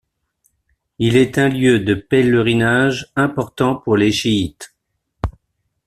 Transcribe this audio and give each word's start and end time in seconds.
Il 0.97 1.15
est 1.15 1.37
l'un 1.37 1.47
lieu 1.47 1.79
de 1.79 1.93
pèlerinage 1.93 3.11
important 3.15 3.75
pour 3.75 3.97
les 3.97 4.11
chiites. 4.11 4.73